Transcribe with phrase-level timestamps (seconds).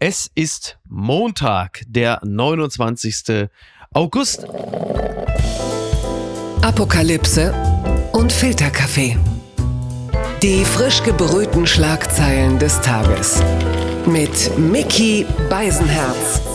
[0.00, 3.48] Es ist Montag, der 29.
[3.92, 4.44] August.
[6.62, 7.52] Apokalypse
[8.12, 9.18] und Filterkaffee.
[10.40, 13.42] Die frisch gebrühten Schlagzeilen des Tages.
[14.06, 16.47] Mit Mickey Beisenherz.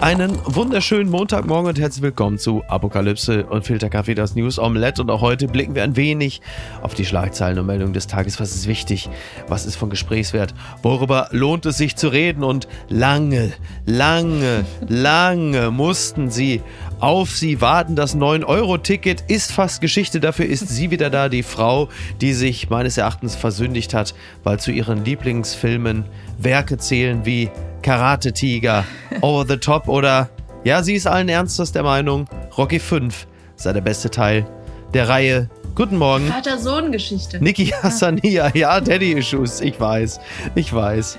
[0.00, 5.02] Einen wunderschönen Montagmorgen und herzlich willkommen zu Apokalypse und Filterkaffee, das News Omelette.
[5.02, 6.40] Und auch heute blicken wir ein wenig
[6.80, 8.40] auf die Schlagzeilen und Meldungen des Tages.
[8.40, 9.10] Was ist wichtig?
[9.46, 10.54] Was ist von Gesprächswert?
[10.82, 12.44] Worüber lohnt es sich zu reden?
[12.44, 13.52] Und lange,
[13.84, 16.62] lange, lange mussten sie
[16.98, 17.94] auf sie warten.
[17.94, 20.18] Das 9-Euro-Ticket ist fast Geschichte.
[20.18, 21.90] Dafür ist sie wieder da, die Frau,
[22.22, 24.14] die sich meines Erachtens versündigt hat,
[24.44, 26.06] weil zu ihren Lieblingsfilmen
[26.42, 27.50] Werke zählen wie
[27.82, 28.84] Karate Tiger,
[29.20, 30.30] Over the Top oder,
[30.64, 32.26] ja, sie ist allen Ernstes der Meinung,
[32.56, 33.26] Rocky 5
[33.56, 34.46] sei der beste Teil
[34.94, 35.50] der Reihe.
[35.74, 36.26] Guten Morgen.
[36.26, 37.42] Vater-Sohn-Geschichte.
[37.42, 40.20] Niki Hassania, ja, Daddy-Issues, ich weiß,
[40.54, 41.18] ich weiß.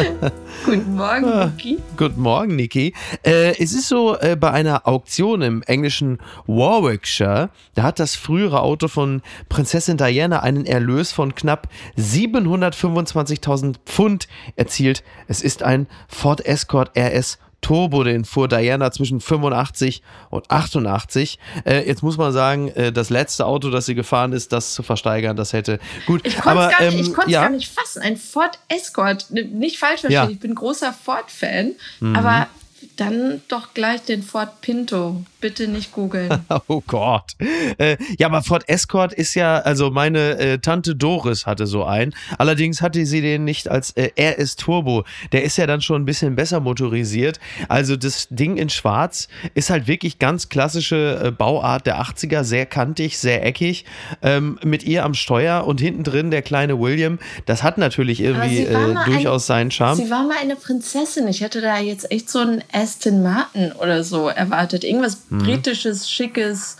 [0.64, 1.78] Guten Morgen, Ah, Niki.
[1.96, 2.94] Guten Morgen, Niki.
[3.22, 8.62] Äh, es ist so, äh, bei einer Auktion im englischen Warwickshire, da hat das frühere
[8.62, 15.04] Auto von Prinzessin Diana einen Erlös von knapp 725.000 Pfund erzielt.
[15.28, 21.38] Es ist ein Ford Escort RS Turbo, den fuhr Diana zwischen 85 und 88.
[21.64, 24.82] Äh, jetzt muss man sagen, äh, das letzte Auto, das sie gefahren ist, das zu
[24.82, 26.26] versteigern, das hätte gut.
[26.26, 27.40] Ich konnte es gar, nicht- ähm, ja.
[27.42, 28.02] gar nicht fassen.
[28.02, 29.30] Ein Ford Escort.
[29.30, 30.24] Nicht falsch verstehen, Ja.
[30.26, 30.32] Mhm.
[30.32, 31.72] ich bin großer Ford-Fan.
[32.14, 32.48] Aber
[32.96, 35.22] dann doch gleich den Ford Pinto.
[35.40, 36.28] Bitte nicht googeln.
[36.68, 37.32] Oh Gott.
[37.78, 42.14] Äh, ja, aber Ford Escort ist ja, also meine äh, Tante Doris hatte so einen.
[42.38, 45.04] Allerdings hatte sie den nicht als äh, RS Turbo.
[45.32, 47.40] Der ist ja dann schon ein bisschen besser motorisiert.
[47.68, 52.66] Also das Ding in Schwarz ist halt wirklich ganz klassische äh, Bauart der 80er, sehr
[52.66, 53.84] kantig, sehr eckig.
[54.22, 57.18] Ähm, mit ihr am Steuer und hinten drin der kleine William.
[57.46, 59.96] Das hat natürlich irgendwie äh, durchaus ein- seinen Charme.
[59.96, 61.26] Sie war mal eine Prinzessin.
[61.28, 64.84] Ich hätte da jetzt echt so einen Aston Martin oder so erwartet.
[64.84, 65.38] Irgendwas Mhm.
[65.44, 66.76] britisches, schickes.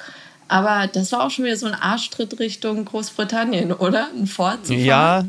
[0.49, 4.09] Aber das war auch schon wieder so ein Arschtritt Richtung Großbritannien, oder?
[4.15, 4.85] Ein Ford zu fahren.
[4.85, 5.25] Ja,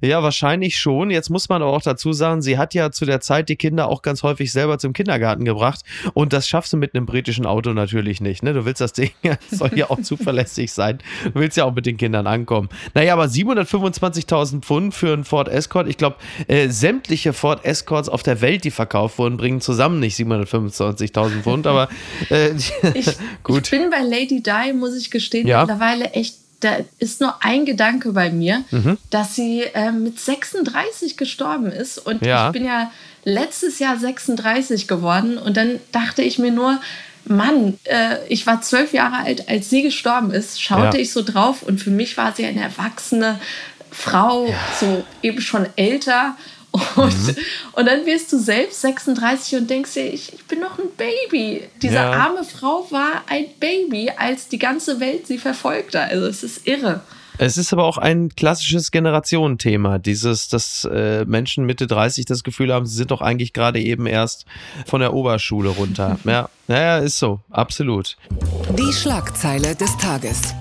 [0.00, 1.10] ja, wahrscheinlich schon.
[1.10, 3.88] Jetzt muss man aber auch dazu sagen, sie hat ja zu der Zeit die Kinder
[3.88, 5.80] auch ganz häufig selber zum Kindergarten gebracht.
[6.14, 8.42] Und das schaffst du mit einem britischen Auto natürlich nicht.
[8.42, 8.52] Ne?
[8.52, 10.98] Du willst das Ding, das soll ja auch zuverlässig sein.
[11.24, 12.68] Du willst ja auch mit den Kindern ankommen.
[12.94, 15.88] Naja, aber 725.000 Pfund für einen Ford Escort.
[15.88, 16.16] Ich glaube,
[16.46, 21.66] äh, sämtliche Ford Escorts auf der Welt, die verkauft wurden, bringen zusammen nicht 725.000 Pfund.
[21.66, 21.88] Aber
[22.30, 22.50] äh,
[22.94, 23.64] Ich, gut.
[23.64, 25.60] ich bin bei Lady Di, muss ich gestehen, Ja.
[25.60, 26.36] mittlerweile echt.
[26.60, 28.98] Da ist nur ein Gedanke bei mir, Mhm.
[29.10, 31.98] dass sie ähm, mit 36 gestorben ist.
[31.98, 32.46] Und Ja.
[32.48, 32.90] ich bin ja
[33.24, 35.38] letztes Jahr 36 geworden.
[35.38, 36.80] Und dann dachte ich mir nur,
[37.24, 41.02] Mann, äh, ich war zwölf Jahre alt, als sie gestorben ist, schaute Ja.
[41.02, 41.62] ich so drauf.
[41.62, 43.38] Und für mich war sie eine erwachsene
[43.90, 46.36] Frau, so eben schon älter.
[46.72, 47.36] Und, Mhm.
[47.72, 51.62] und dann wirst du selbst 36 und denkst dir, ich, ich bin noch ein Baby.
[51.82, 52.12] Diese Ja.
[52.12, 56.00] arme Frau war ein Baby, als die ganze Welt sie verfolgte.
[56.00, 57.00] Also es ist irre.
[57.40, 62.72] Es ist aber auch ein klassisches Generationenthema, dieses, dass äh, Menschen Mitte 30 das Gefühl
[62.74, 64.44] haben, sie sind doch eigentlich gerade eben erst
[64.86, 66.18] von der Oberschule runter.
[66.24, 68.16] ja, naja, ist so, absolut.
[68.76, 70.52] Die Schlagzeile des Tages.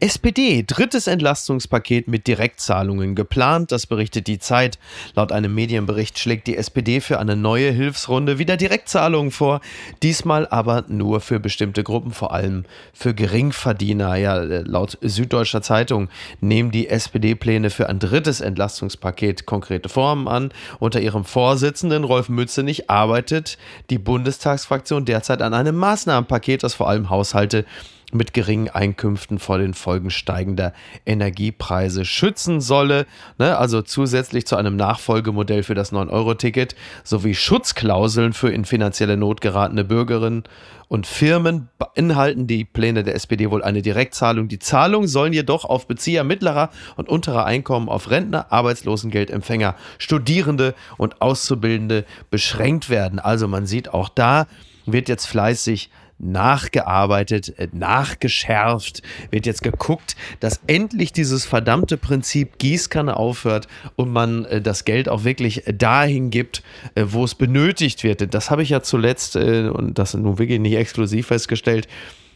[0.00, 4.78] SPD, drittes Entlastungspaket mit Direktzahlungen geplant, das berichtet die Zeit.
[5.14, 9.60] Laut einem Medienbericht schlägt die SPD für eine neue Hilfsrunde wieder Direktzahlungen vor,
[10.04, 14.14] diesmal aber nur für bestimmte Gruppen, vor allem für Geringverdiener.
[14.14, 16.08] Ja, laut Süddeutscher Zeitung
[16.40, 20.52] nehmen die SPD-Pläne für ein drittes Entlastungspaket konkrete Formen an.
[20.78, 23.58] Unter ihrem Vorsitzenden Rolf Mützenich arbeitet
[23.90, 27.64] die Bundestagsfraktion derzeit an einem Maßnahmenpaket, das vor allem Haushalte
[28.12, 30.72] mit geringen Einkünften vor den Folgen steigender
[31.04, 33.06] Energiepreise schützen solle.
[33.38, 36.74] Ne, also zusätzlich zu einem Nachfolgemodell für das 9-Euro-Ticket
[37.04, 40.44] sowie Schutzklauseln für in finanzielle Not geratene Bürgerinnen
[40.88, 44.48] und Firmen beinhalten die Pläne der SPD wohl eine Direktzahlung.
[44.48, 51.20] Die Zahlungen sollen jedoch auf Bezieher mittlerer und unterer Einkommen, auf Rentner, Arbeitslosengeldempfänger, Studierende und
[51.20, 53.18] Auszubildende beschränkt werden.
[53.18, 54.46] Also man sieht auch da
[54.92, 63.16] wird jetzt fleißig nachgearbeitet, äh, nachgeschärft, wird jetzt geguckt, dass endlich dieses verdammte Prinzip Gießkanne
[63.16, 66.62] aufhört und man äh, das Geld auch wirklich dahin gibt,
[66.94, 68.34] äh, wo es benötigt wird.
[68.34, 71.88] Das habe ich ja zuletzt, äh, und das nun wirklich nicht exklusiv festgestellt,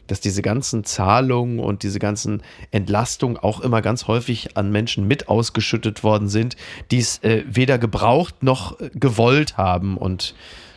[0.07, 5.29] dass diese ganzen Zahlungen und diese ganzen Entlastungen auch immer ganz häufig an Menschen mit
[5.29, 6.57] ausgeschüttet worden sind,
[6.91, 9.97] die es äh, weder gebraucht noch äh, gewollt haben.
[9.97, 10.35] Und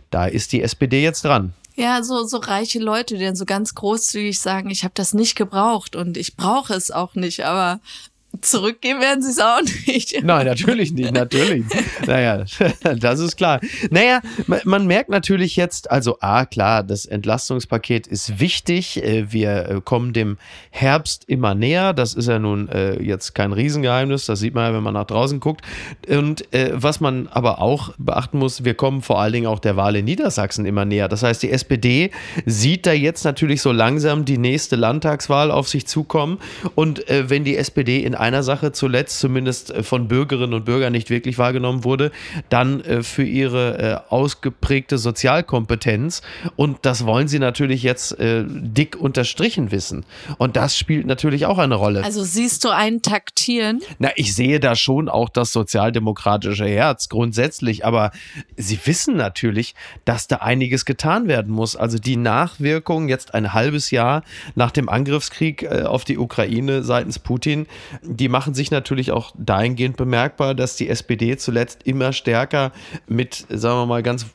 [0.10, 1.54] da ist die SPD jetzt dran.
[1.75, 5.36] Ja, so, so reiche Leute, die dann so ganz großzügig sagen, ich habe das nicht
[5.36, 7.81] gebraucht und ich brauche es auch nicht, aber
[8.42, 10.24] zurückgeben werden sie es auch nicht.
[10.24, 11.66] Nein, natürlich nicht, natürlich.
[12.06, 12.46] naja,
[12.98, 13.60] das ist klar.
[13.90, 14.22] Naja,
[14.64, 19.04] man merkt natürlich jetzt, also A, klar, das Entlastungspaket ist wichtig.
[19.04, 20.38] Äh, wir äh, kommen dem
[20.70, 21.94] Herbst immer näher.
[21.94, 24.26] Das ist ja nun äh, jetzt kein Riesengeheimnis.
[24.26, 25.62] Das sieht man ja, wenn man nach draußen guckt.
[26.08, 29.96] Und was man aber auch beachten muss, wir kommen vor allen Dingen auch der Wahl
[29.96, 31.08] in Niedersachsen immer näher.
[31.08, 32.12] Das heißt, die SPD
[32.46, 36.40] sieht da jetzt natürlich so langsam die nächste Landtagswahl auf sich zukommen.
[36.76, 41.12] Und wenn die SPD in einer Sache zuletzt zumindest äh, von Bürgerinnen und Bürgern nicht
[41.12, 42.12] wirklich wahrgenommen wurde,
[42.50, 46.24] dann äh, für ihre äh, ausgeprägte Sozialkompetenz.
[46.56, 50.06] Und das wollen sie natürlich jetzt dick unterstrichen wissen.
[50.38, 52.04] Und das spielt natürlich auch eine Rolle.
[52.04, 53.81] Also siehst du einen Taktieren?
[54.00, 58.12] Na, ich sehe da schon auch das sozialdemokratische Herz grundsätzlich, aber
[58.56, 59.75] sie wissen natürlich,
[60.06, 61.75] dass da einiges getan werden muss.
[61.75, 64.24] Also die Nachwirkungen jetzt ein halbes Jahr
[64.56, 67.68] nach dem Angriffskrieg auf die Ukraine seitens Putin,
[68.16, 72.72] die machen sich natürlich auch dahingehend bemerkbar, dass die SPD zuletzt immer stärker
[73.08, 74.28] mit, sagen wir mal ganz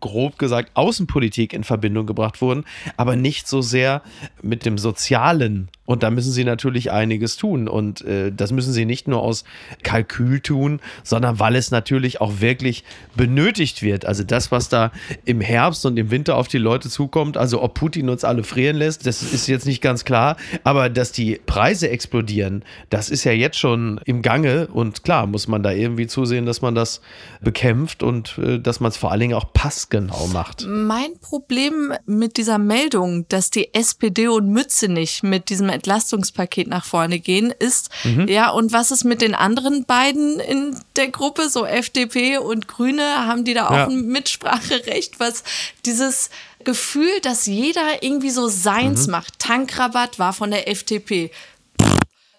[0.00, 2.64] grob gesagt Außenpolitik in Verbindung gebracht wurden,
[2.96, 4.02] aber nicht so sehr
[4.42, 7.66] mit dem Sozialen und da müssen sie natürlich einiges tun.
[7.66, 9.44] Und äh, das müssen sie nicht nur aus
[9.82, 12.84] Kalkül tun, sondern weil es natürlich auch wirklich
[13.16, 14.04] benötigt wird.
[14.04, 14.92] Also das, was da
[15.24, 18.76] im Herbst und im Winter auf die Leute zukommt, also ob Putin uns alle frieren
[18.76, 20.36] lässt, das ist jetzt nicht ganz klar.
[20.62, 24.66] Aber dass die Preise explodieren, das ist ja jetzt schon im Gange.
[24.66, 27.00] Und klar, muss man da irgendwie zusehen, dass man das
[27.40, 30.66] bekämpft und äh, dass man es vor allen Dingen auch passgenau macht.
[30.66, 36.84] Mein Problem mit dieser Meldung, dass die SPD und Mütze nicht mit diesem Entlastungspaket nach
[36.84, 38.26] vorne gehen, ist, mhm.
[38.26, 43.26] ja, und was ist mit den anderen beiden in der Gruppe, so FDP und Grüne,
[43.26, 43.86] haben die da auch ja.
[43.86, 45.44] ein Mitspracherecht, was
[45.86, 46.30] dieses
[46.64, 49.12] Gefühl, dass jeder irgendwie so seins mhm.
[49.12, 49.38] macht.
[49.38, 51.30] Tankrabatt war von der FDP.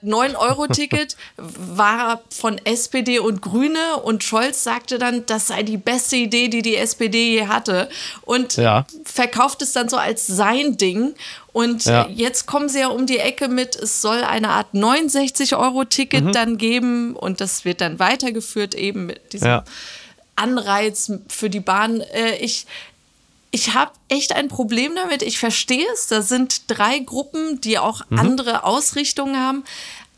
[0.03, 6.47] 9-Euro-Ticket war von SPD und Grüne und Scholz sagte dann, das sei die beste Idee,
[6.47, 7.89] die die SPD je hatte
[8.21, 8.85] und ja.
[9.03, 11.13] verkauft es dann so als sein Ding.
[11.51, 12.07] Und ja.
[12.07, 16.31] jetzt kommen sie ja um die Ecke mit, es soll eine Art 69-Euro-Ticket mhm.
[16.31, 19.63] dann geben und das wird dann weitergeführt eben mit diesem ja.
[20.35, 22.01] Anreiz für die Bahn.
[22.01, 22.65] Äh, ich
[23.51, 25.21] ich habe echt ein Problem damit.
[25.21, 26.07] Ich verstehe es.
[26.07, 28.19] Da sind drei Gruppen, die auch mhm.
[28.19, 29.63] andere Ausrichtungen haben.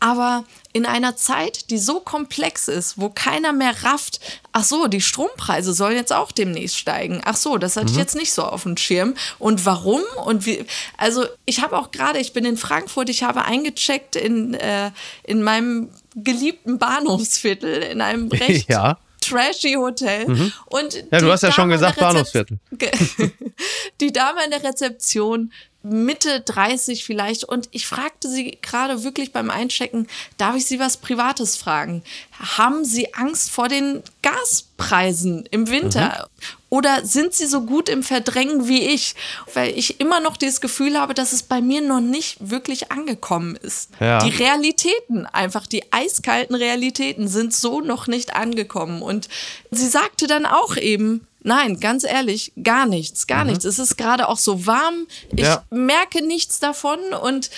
[0.00, 4.20] Aber in einer Zeit, die so komplex ist, wo keiner mehr rafft,
[4.50, 7.22] ach so, die Strompreise sollen jetzt auch demnächst steigen.
[7.24, 7.92] Ach so, das hatte mhm.
[7.92, 9.14] ich jetzt nicht so auf dem Schirm.
[9.38, 10.00] Und warum?
[10.24, 10.64] Und wie?
[10.96, 14.90] Also ich habe auch gerade, ich bin in Frankfurt, ich habe eingecheckt in, äh,
[15.22, 20.28] in meinem geliebten Bahnhofsviertel, in einem recht ja trashy Hotel.
[20.28, 20.52] Mhm.
[20.66, 22.58] Und ja, du hast ja schon gesagt Bahnhofsviertel.
[24.02, 25.52] die Dame in der Rezeption
[25.82, 27.44] Mitte 30 vielleicht.
[27.44, 30.06] Und ich fragte sie gerade wirklich beim Einchecken,
[30.38, 32.02] darf ich Sie was Privates fragen?
[32.38, 36.28] Haben Sie Angst vor den Gaspreisen im Winter?
[36.28, 36.46] Mhm.
[36.70, 39.14] Oder sind Sie so gut im Verdrängen wie ich?
[39.52, 43.56] Weil ich immer noch dieses Gefühl habe, dass es bei mir noch nicht wirklich angekommen
[43.56, 43.90] ist.
[44.00, 44.18] Ja.
[44.20, 49.02] Die Realitäten, einfach die eiskalten Realitäten sind so noch nicht angekommen.
[49.02, 49.28] Und
[49.70, 53.50] sie sagte dann auch eben, Nein, ganz ehrlich, gar nichts, gar mhm.
[53.50, 53.64] nichts.
[53.64, 55.06] Es ist gerade auch so warm.
[55.34, 55.64] Ich ja.
[55.70, 57.50] merke nichts davon und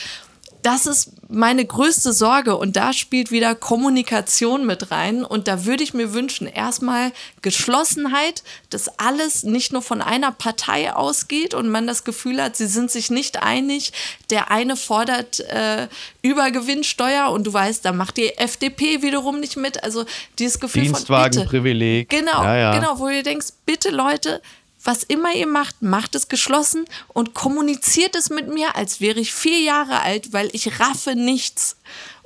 [0.62, 5.82] das ist meine größte Sorge und da spielt wieder Kommunikation mit rein und da würde
[5.82, 11.86] ich mir wünschen, erstmal Geschlossenheit, dass alles nicht nur von einer Partei ausgeht und man
[11.86, 13.92] das Gefühl hat, sie sind sich nicht einig.
[14.30, 15.88] Der eine fordert äh,
[16.22, 19.82] Übergewinnsteuer und du weißt, da macht die FDP wiederum nicht mit.
[19.84, 20.04] Also
[20.38, 22.08] dieses Gefühl Dienstwagenprivileg.
[22.08, 22.74] Genau, ja, ja.
[22.74, 24.40] genau, wo du denkst, bitte Leute,
[24.84, 29.32] was immer ihr macht, macht es geschlossen und kommuniziert es mit mir, als wäre ich
[29.32, 31.76] vier Jahre alt, weil ich raffe nichts.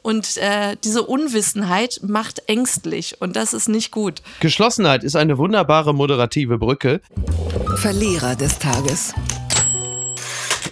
[0.03, 4.23] Und äh, diese Unwissenheit macht ängstlich und das ist nicht gut.
[4.41, 7.01] Geschlossenheit ist eine wunderbare moderative Brücke.
[7.77, 9.13] Verlierer des Tages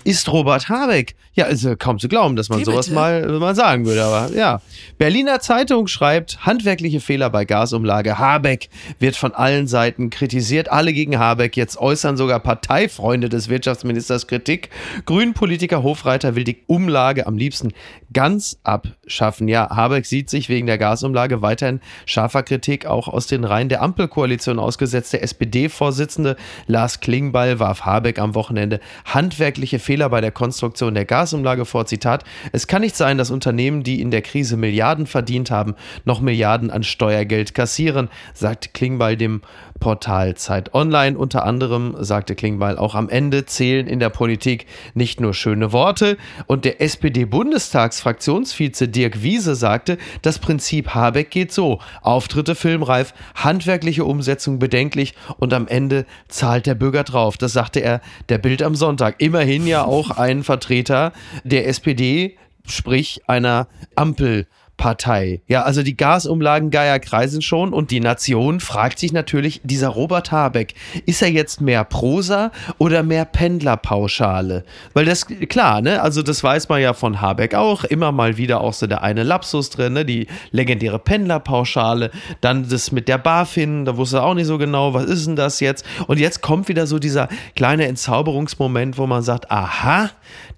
[0.04, 1.16] ist Robert Habeck.
[1.36, 4.02] Ja, ist also kaum zu glauben, dass man Wie sowas mal, mal sagen würde.
[4.02, 4.62] Aber ja.
[4.96, 8.18] Berliner Zeitung schreibt, handwerkliche Fehler bei Gasumlage.
[8.18, 10.72] Habeck wird von allen Seiten kritisiert.
[10.72, 11.54] Alle gegen Habeck.
[11.54, 14.70] Jetzt äußern sogar Parteifreunde des Wirtschaftsministers Kritik.
[15.04, 17.74] Grünpolitiker Hofreiter will die Umlage am liebsten
[18.14, 19.46] ganz abschaffen.
[19.46, 23.82] Ja, Habeck sieht sich wegen der Gasumlage weiterhin scharfer Kritik auch aus den Reihen der
[23.82, 25.12] Ampelkoalition ausgesetzt.
[25.12, 31.25] Der SPD-Vorsitzende Lars Klingbeil warf Habeck am Wochenende handwerkliche Fehler bei der Konstruktion der Gasumlage
[31.64, 31.86] vor.
[31.86, 36.20] Zitat: Es kann nicht sein, dass Unternehmen, die in der Krise Milliarden verdient haben, noch
[36.20, 39.42] Milliarden an Steuergeld kassieren, sagt Klingbeil dem
[39.80, 41.16] Portal Zeit Online.
[41.16, 46.16] Unter anderem sagte Klingbeil, auch am Ende zählen in der Politik nicht nur schöne Worte.
[46.46, 51.80] Und der SPD-Bundestagsfraktionsvize Dirk Wiese sagte, das Prinzip Habeck geht so.
[52.02, 57.36] Auftritte filmreif, handwerkliche Umsetzung bedenklich und am Ende zahlt der Bürger drauf.
[57.36, 59.16] Das sagte er der Bild am Sonntag.
[59.18, 61.12] Immerhin ja auch ein Vertreter
[61.44, 64.46] der SPD, sprich einer Ampel.
[64.76, 65.40] Partei.
[65.46, 70.32] Ja, also die Gasumlagen Geier kreisen schon und die Nation fragt sich natürlich, dieser Robert
[70.32, 70.74] Habeck,
[71.06, 74.64] ist er jetzt mehr Prosa oder mehr Pendlerpauschale?
[74.92, 78.60] Weil das, klar, ne, also das weiß man ja von Habeck auch, immer mal wieder
[78.60, 83.84] auch so der eine Lapsus drin, ne, die legendäre Pendlerpauschale, dann das mit der BaFin,
[83.84, 85.84] da wusste er auch nicht so genau, was ist denn das jetzt?
[86.06, 90.10] Und jetzt kommt wieder so dieser kleine Entzauberungsmoment, wo man sagt, aha,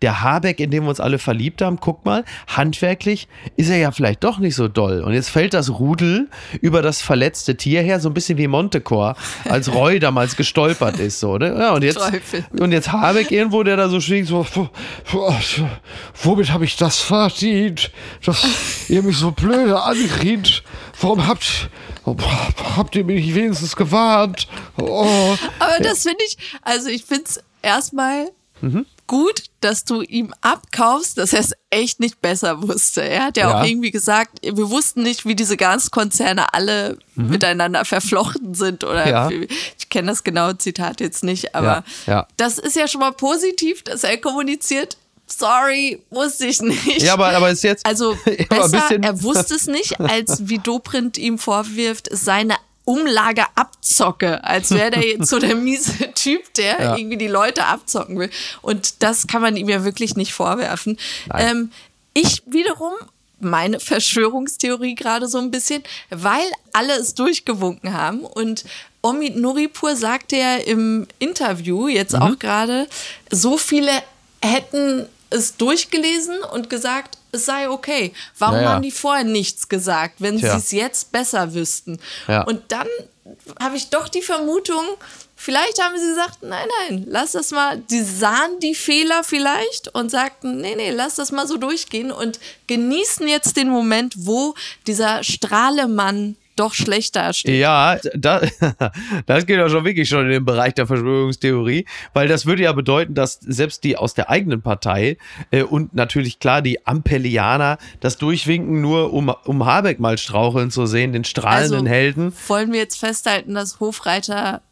[0.02, 3.90] der Habeck, in dem wir uns alle verliebt haben, guck mal, handwerklich ist er ja
[3.90, 5.02] vielleicht doch nicht so doll.
[5.02, 6.28] Und jetzt fällt das Rudel
[6.60, 11.20] über das verletzte Tier her, so ein bisschen wie Montecore, als Roy damals gestolpert ist.
[11.20, 11.56] So, ne?
[11.58, 12.00] ja, und, jetzt,
[12.58, 14.46] und jetzt Habeck irgendwo, der da so schwingt, so,
[16.22, 17.90] womit habe ich das verdient?
[18.24, 20.62] Dass ihr mich so blöde ankriegt.
[21.00, 21.70] Warum habt,
[22.76, 24.48] habt ihr mich wenigstens gewarnt?
[24.80, 25.36] Oh.
[25.58, 28.28] Aber das finde ich, also ich finde es erstmal
[28.60, 33.02] mhm gut, dass du ihm abkaufst, dass er es echt nicht besser wusste.
[33.02, 37.30] Er hat ja, ja, auch irgendwie gesagt, wir wussten nicht, wie diese Gaskonzerne alle mhm.
[37.30, 38.84] miteinander verflochten sind.
[38.84, 39.30] Oder ja.
[39.30, 43.82] ich kenne das genaue Zitat jetzt nicht, aber ja, das ist ja schon mal positiv,
[43.82, 44.96] dass er kommuniziert.
[45.26, 47.02] Sorry, wusste ich nicht.
[47.02, 47.84] Ja, aber, aber ist jetzt.
[47.84, 48.16] Also
[48.48, 52.54] besser, er wusste es nicht, als wie Doprint ihm vorwirft, seine
[52.88, 56.96] Umlage abzocke, als wäre der jetzt so der miese Typ, der ja.
[56.96, 58.30] irgendwie die Leute abzocken will.
[58.62, 60.96] Und das kann man ihm ja wirklich nicht vorwerfen.
[61.34, 61.70] Ähm,
[62.14, 62.94] ich wiederum
[63.40, 68.64] meine Verschwörungstheorie gerade so ein bisschen, weil alle es durchgewunken haben und
[69.02, 72.22] Omid Nuripur sagte ja im Interview jetzt mhm.
[72.22, 72.88] auch gerade,
[73.30, 73.92] so viele
[74.42, 78.12] hätten es durchgelesen und gesagt, es sei okay.
[78.38, 78.68] Warum ja, ja.
[78.70, 81.98] haben die vorher nichts gesagt, wenn sie es jetzt besser wüssten?
[82.26, 82.42] Ja.
[82.42, 82.88] Und dann
[83.60, 84.84] habe ich doch die Vermutung,
[85.36, 87.78] vielleicht haben sie gesagt, nein, nein, lass das mal.
[87.78, 92.38] Die sahen die Fehler vielleicht und sagten, nee, nee, lass das mal so durchgehen und
[92.66, 94.54] genießen jetzt den Moment, wo
[94.86, 97.58] dieser Strahlemann doch schlechter steht.
[97.58, 98.40] Ja, da,
[99.26, 102.72] das geht ja schon wirklich schon in den Bereich der Verschwörungstheorie, weil das würde ja
[102.72, 105.16] bedeuten, dass selbst die aus der eigenen Partei
[105.50, 110.86] äh, und natürlich klar die Ampellianer das durchwinken, nur um, um Habeck mal straucheln zu
[110.86, 112.32] sehen, den strahlenden also, Helden.
[112.48, 114.62] Wollen wir jetzt festhalten, dass Hofreiter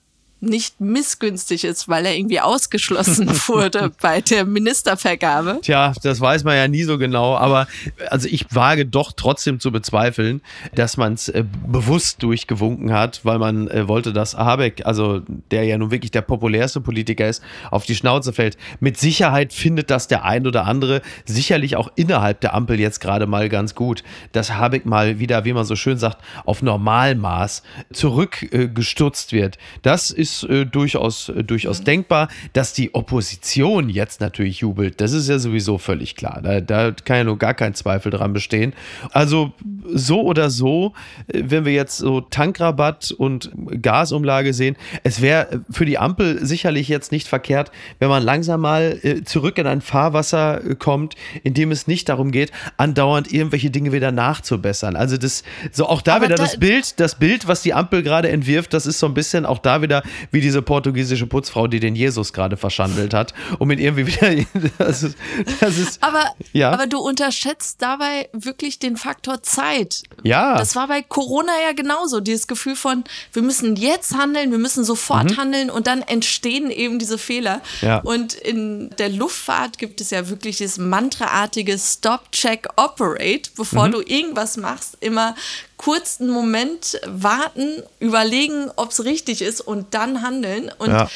[0.40, 5.60] nicht missgünstig ist, weil er irgendwie ausgeschlossen wurde bei der Ministervergabe.
[5.62, 7.66] Tja, das weiß man ja nie so genau, aber
[8.10, 10.42] also ich wage doch trotzdem zu bezweifeln,
[10.74, 15.64] dass man es äh, bewusst durchgewunken hat, weil man äh, wollte, dass Habeck, also der
[15.64, 18.58] ja nun wirklich der populärste Politiker ist, auf die Schnauze fällt.
[18.78, 23.26] Mit Sicherheit findet das der ein oder andere sicherlich auch innerhalb der Ampel jetzt gerade
[23.26, 27.62] mal ganz gut, dass Habeck mal wieder, wie man so schön sagt, auf Normalmaß
[27.92, 29.58] zurückgestutzt äh, wird.
[29.82, 31.84] Das ist ist äh, durchaus, äh, durchaus mhm.
[31.84, 32.28] denkbar.
[32.52, 36.40] Dass die Opposition jetzt natürlich jubelt, das ist ja sowieso völlig klar.
[36.42, 38.72] Da, da kann ja nur gar kein Zweifel dran bestehen.
[39.12, 39.52] Also
[39.86, 40.92] so oder so,
[41.28, 43.50] äh, wenn wir jetzt so Tankrabatt und
[43.82, 48.98] Gasumlage sehen, es wäre für die Ampel sicherlich jetzt nicht verkehrt, wenn man langsam mal
[49.02, 51.14] äh, zurück in ein Fahrwasser äh, kommt,
[51.44, 54.96] in dem es nicht darum geht, andauernd irgendwelche Dinge wieder nachzubessern.
[54.96, 58.02] Also das, so auch da Aber wieder da das Bild, das Bild, was die Ampel
[58.02, 61.80] gerade entwirft, das ist so ein bisschen auch da wieder wie diese portugiesische Putzfrau, die
[61.80, 64.44] den Jesus gerade verschandelt hat, um ihn irgendwie wieder.
[64.78, 65.16] Das ist,
[65.60, 66.70] das ist, aber, ja.
[66.70, 70.02] aber du unterschätzt dabei wirklich den Faktor Zeit.
[70.22, 70.56] Ja.
[70.56, 72.20] Das war bei Corona ja genauso.
[72.20, 75.36] Dieses Gefühl von, wir müssen jetzt handeln, wir müssen sofort mhm.
[75.36, 77.60] handeln und dann entstehen eben diese Fehler.
[77.80, 77.98] Ja.
[77.98, 83.92] Und in der Luftfahrt gibt es ja wirklich dieses mantraartige Stop, Check, Operate, bevor mhm.
[83.92, 85.34] du irgendwas machst, immer
[85.76, 90.72] kurzen Moment warten, überlegen, ob es richtig ist und dann handeln.
[90.78, 91.10] Und ja.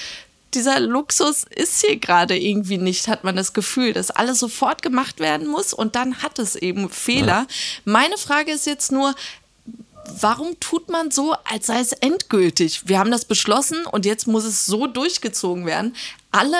[0.54, 5.20] dieser Luxus ist hier gerade irgendwie nicht, hat man das Gefühl, dass alles sofort gemacht
[5.20, 7.26] werden muss und dann hat es eben Fehler.
[7.26, 7.46] Ja.
[7.84, 9.14] Meine Frage ist jetzt nur,
[10.20, 12.82] warum tut man so, als sei es endgültig?
[12.88, 15.96] Wir haben das beschlossen und jetzt muss es so durchgezogen werden.
[16.32, 16.58] Alle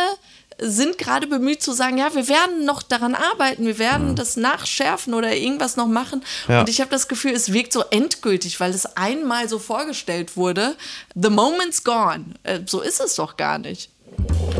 [0.61, 4.17] sind gerade bemüht zu sagen, ja, wir werden noch daran arbeiten, wir werden mhm.
[4.17, 6.23] das nachschärfen oder irgendwas noch machen.
[6.49, 6.61] Ja.
[6.61, 10.77] Und ich habe das Gefühl, es wirkt so endgültig, weil es einmal so vorgestellt wurde.
[11.15, 12.27] The moment's gone.
[12.43, 13.91] Äh, so ist es doch gar nicht.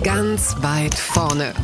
[0.03, 1.55] Ganz weit vorne.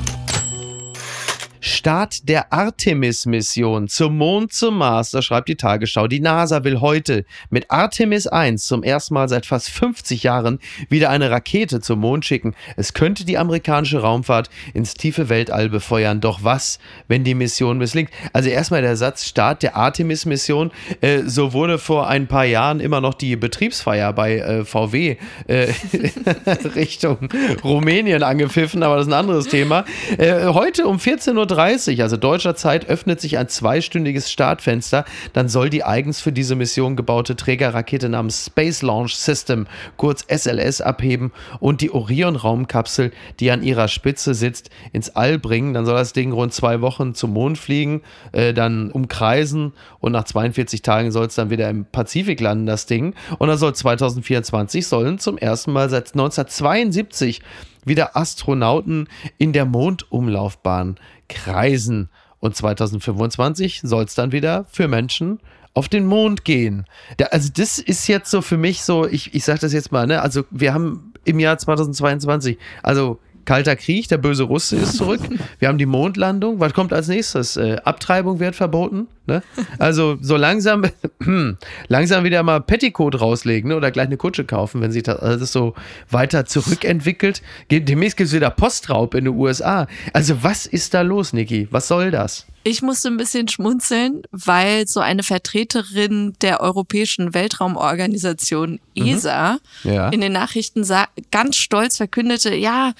[1.86, 6.08] Start der Artemis-Mission zum Mond, zum Mars, da schreibt die Tagesschau.
[6.08, 11.10] Die NASA will heute mit Artemis 1 zum ersten Mal seit fast 50 Jahren wieder
[11.10, 12.56] eine Rakete zum Mond schicken.
[12.76, 16.20] Es könnte die amerikanische Raumfahrt ins tiefe Weltall befeuern.
[16.20, 18.10] Doch was, wenn die Mission misslingt?
[18.32, 20.72] Also erstmal der Satz Start der Artemis-Mission.
[21.02, 25.72] Äh, so wurde vor ein paar Jahren immer noch die Betriebsfeier bei äh, VW äh,
[26.74, 27.28] Richtung
[27.62, 29.84] Rumänien angepfiffen, aber das ist ein anderes Thema.
[30.18, 35.04] Äh, heute um 14.30 Uhr, also deutscher Zeit, öffnet sich ein zweistündiges Startfenster.
[35.32, 39.66] Dann soll die eigens für diese Mission gebaute Trägerrakete namens Space Launch System,
[39.96, 45.74] kurz SLS, abheben und die Orion-Raumkapsel, die an ihrer Spitze sitzt, ins All bringen.
[45.74, 48.02] Dann soll das Ding rund zwei Wochen zum Mond fliegen,
[48.32, 52.86] äh, dann umkreisen und nach 42 Tagen soll es dann wieder im Pazifik landen, das
[52.86, 53.14] Ding.
[53.38, 57.42] Und dann soll 2024 sollen zum ersten Mal seit 1972
[57.86, 60.96] wieder Astronauten in der Mondumlaufbahn
[61.28, 62.08] kreisen.
[62.40, 65.40] Und 2025 soll es dann wieder für Menschen
[65.74, 66.84] auf den Mond gehen.
[67.16, 70.06] Da, also das ist jetzt so für mich so, ich, ich sage das jetzt mal,
[70.06, 70.22] ne?
[70.22, 75.20] also wir haben im Jahr 2022, also Kalter Krieg, der böse Russe ist zurück.
[75.58, 76.60] Wir haben die Mondlandung.
[76.60, 77.56] Was kommt als nächstes?
[77.56, 79.06] Äh, Abtreibung wird verboten.
[79.26, 79.42] Ne?
[79.78, 80.84] Also so langsam,
[81.88, 83.76] langsam wieder mal Petticoat rauslegen ne?
[83.76, 85.74] oder gleich eine Kutsche kaufen, wenn sich das, das so
[86.10, 87.42] weiter zurückentwickelt.
[87.70, 89.86] Demnächst gibt es wieder Postraub in den USA.
[90.12, 91.68] Also was ist da los, Niki?
[91.70, 92.46] Was soll das?
[92.68, 99.92] Ich musste ein bisschen schmunzeln, weil so eine Vertreterin der Europäischen Weltraumorganisation ESA mhm.
[99.92, 100.08] ja.
[100.08, 100.84] in den Nachrichten
[101.30, 102.92] ganz stolz verkündete, ja,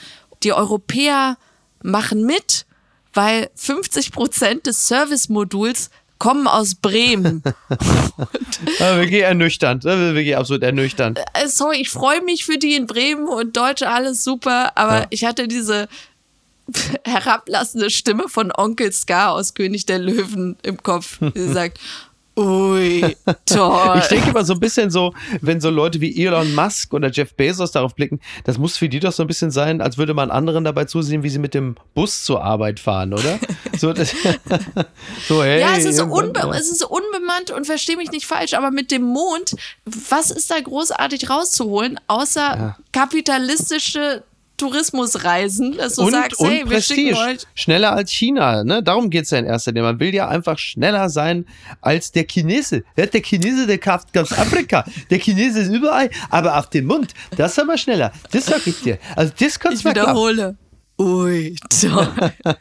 [0.44, 1.36] die Europäer
[1.82, 2.64] machen mit,
[3.12, 7.42] weil 50 Prozent des Service-Moduls kommen aus Bremen.
[8.78, 9.84] ja, wirklich ernüchternd.
[9.84, 11.18] Wirklich absolut ernüchternd.
[11.34, 15.06] Äh, sorry, ich freue mich für die in Bremen und Deutsche, alles super, aber ja.
[15.10, 15.88] ich hatte diese
[17.04, 21.78] herablassende Stimme von Onkel Scar aus König der Löwen im Kopf, die sagt,
[22.38, 23.16] Ui,
[23.46, 23.98] toll.
[23.98, 27.34] Ich denke immer so ein bisschen so, wenn so Leute wie Elon Musk oder Jeff
[27.34, 30.30] Bezos darauf blicken, das muss für die doch so ein bisschen sein, als würde man
[30.30, 33.38] anderen dabei zusehen, wie sie mit dem Bus zur Arbeit fahren, oder?
[33.76, 34.14] So, das,
[35.28, 35.60] so hey.
[35.60, 36.50] Ja, es ist so, unbe ja.
[36.52, 40.50] es ist so unbemannt und verstehe mich nicht falsch, aber mit dem Mond, was ist
[40.50, 42.76] da großartig rauszuholen, außer ja.
[42.92, 44.22] kapitalistische
[44.56, 47.16] Tourismusreisen, dass du und, sagst, und hey, wir Prestige.
[47.16, 47.38] schicken euch.
[47.54, 48.82] Schneller als China, ne?
[48.82, 49.84] Darum geht es ja in erster Linie.
[49.84, 51.46] Man will ja einfach schneller sein
[51.80, 52.84] als der Chinese.
[52.96, 54.84] Der Chinese, der kauft ganz Afrika.
[55.10, 58.12] Der Chinese ist überall, aber auf dem Mund, das ist aber schneller.
[58.32, 58.98] Das sag ich dir.
[59.14, 60.34] Also das kannst du Ich wiederhole.
[60.34, 60.65] Klappen.
[60.98, 62.08] Ui, toll.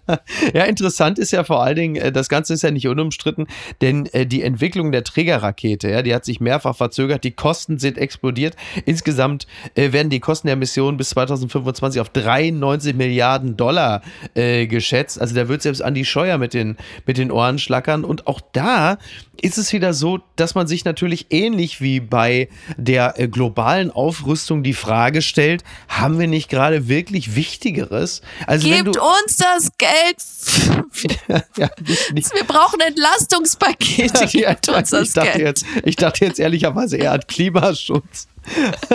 [0.54, 3.48] ja, interessant ist ja vor allen Dingen, äh, das Ganze ist ja nicht unumstritten,
[3.80, 7.98] denn äh, die Entwicklung der Trägerrakete, ja, die hat sich mehrfach verzögert, die Kosten sind
[7.98, 8.58] explodiert.
[8.86, 14.02] Insgesamt äh, werden die Kosten der Mission bis 2025 auf 93 Milliarden Dollar
[14.34, 15.22] äh, geschätzt.
[15.22, 18.04] Also da wird selbst Andi Scheuer mit den, mit den Ohren schlackern.
[18.04, 18.98] Und auch da
[19.42, 24.64] ist es wieder so, dass man sich natürlich ähnlich wie bei der äh, globalen Aufrüstung
[24.64, 28.22] die Frage stellt, haben wir nicht gerade wirklich Wichtigeres?
[28.48, 31.18] Also Gebt uns das Geld.
[31.58, 34.28] ja, wir brauchen Entlastungspakete.
[34.32, 35.42] Gebt uns das ich, dachte Geld.
[35.42, 38.28] Jetzt, ich dachte jetzt ehrlicherweise eher an Klimaschutz.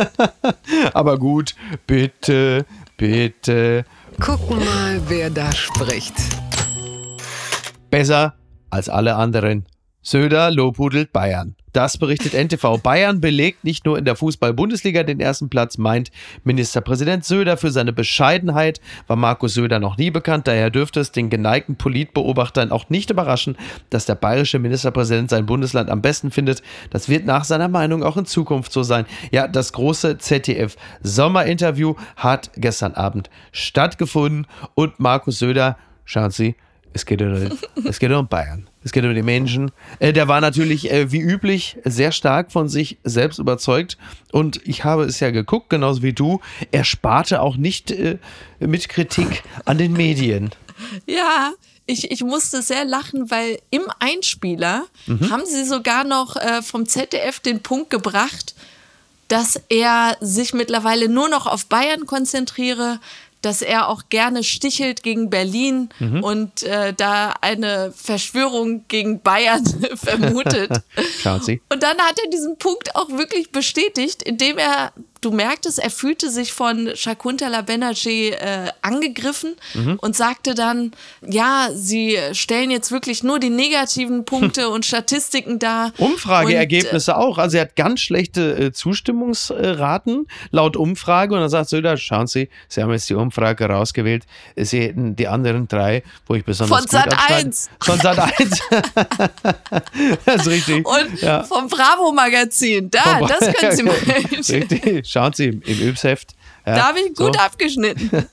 [0.92, 1.54] Aber gut,
[1.86, 2.64] bitte,
[2.96, 3.84] bitte.
[4.20, 6.14] Gucken mal, wer da spricht.
[7.90, 8.34] Besser
[8.70, 9.66] als alle anderen.
[10.02, 11.54] Söder lobhudelt Bayern.
[11.72, 12.78] Das berichtet NTV.
[12.78, 16.10] Bayern belegt nicht nur in der Fußball-Bundesliga den ersten Platz, meint
[16.42, 17.56] Ministerpräsident Söder.
[17.56, 20.48] Für seine Bescheidenheit war Markus Söder noch nie bekannt.
[20.48, 23.56] Daher dürfte es den geneigten Politbeobachtern auch nicht überraschen,
[23.90, 26.62] dass der bayerische Ministerpräsident sein Bundesland am besten findet.
[26.90, 29.04] Das wird nach seiner Meinung auch in Zukunft so sein.
[29.30, 36.56] Ja, das große ZDF-Sommerinterview hat gestern Abend stattgefunden und Markus Söder, schauen Sie,
[36.92, 38.68] es geht, es geht um Bayern.
[38.82, 39.70] Es geht um die Menschen.
[39.98, 43.98] Äh, der war natürlich äh, wie üblich sehr stark von sich selbst überzeugt.
[44.32, 46.40] Und ich habe es ja geguckt, genauso wie du.
[46.72, 48.18] Er sparte auch nicht äh,
[48.58, 50.50] mit Kritik an den Medien.
[51.06, 51.52] Ja,
[51.86, 55.30] ich, ich musste sehr lachen, weil im Einspieler mhm.
[55.30, 58.54] haben sie sogar noch äh, vom ZDF den Punkt gebracht,
[59.28, 62.98] dass er sich mittlerweile nur noch auf Bayern konzentriere,
[63.42, 66.22] dass er auch gerne stichelt gegen Berlin mhm.
[66.22, 70.70] und äh, da eine Verschwörung gegen Bayern vermutet.
[71.22, 71.62] Schauen Sie.
[71.72, 76.30] Und dann hat er diesen Punkt auch wirklich bestätigt, indem er du merktest, er fühlte
[76.30, 79.98] sich von Shakuntala Banerjee äh, angegriffen Mhm.
[80.00, 80.92] und sagte dann,
[81.26, 85.92] ja, sie stellen jetzt wirklich nur die negativen Punkte und Statistiken dar.
[85.98, 87.38] Umfrageergebnisse auch.
[87.38, 92.48] Also er hat ganz schlechte äh, Zustimmungsraten laut Umfrage und dann sagt Söder, schauen Sie,
[92.68, 94.24] Sie haben jetzt die Umfrage rausgewählt.
[94.56, 97.12] Sie hätten die anderen drei, wo ich besonders Von gut Sat.
[97.14, 97.70] abschneide- 1.
[97.80, 98.60] Von Sat 1.
[100.24, 100.86] das ist richtig.
[100.86, 101.42] Und Ja.
[101.44, 103.94] vom Bravo-Magazin, da, Vom- das können Sie mal.
[103.94, 105.09] Richtig.
[105.10, 106.36] Schauen Sie im, im Yps-Heft.
[106.66, 107.40] Ja, Da habe ich gut so.
[107.40, 108.10] abgeschnitten.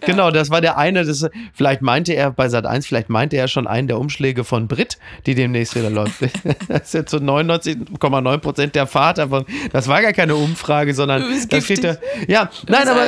[0.00, 1.04] Genau, das war der eine.
[1.04, 4.68] Das, vielleicht meinte er bei Sat 1, vielleicht meinte er schon einen der Umschläge von
[4.68, 6.14] Brit, die demnächst wieder läuft.
[6.68, 11.22] Das ist jetzt so 99,9 Prozent der Fahrt, aber das war gar keine Umfrage, sondern
[11.22, 11.98] Du bist da steht giftig.
[12.26, 12.32] da.
[12.32, 13.06] Ja, nein, aber.